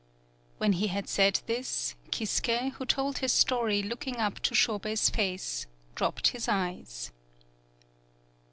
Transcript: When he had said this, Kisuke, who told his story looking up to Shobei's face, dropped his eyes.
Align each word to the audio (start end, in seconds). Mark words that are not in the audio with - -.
When 0.57 0.73
he 0.73 0.87
had 0.87 1.07
said 1.07 1.41
this, 1.45 1.93
Kisuke, 2.11 2.71
who 2.71 2.87
told 2.87 3.19
his 3.19 3.31
story 3.31 3.83
looking 3.83 4.15
up 4.15 4.39
to 4.39 4.55
Shobei's 4.55 5.11
face, 5.11 5.67
dropped 5.93 6.29
his 6.29 6.47
eyes. 6.47 7.11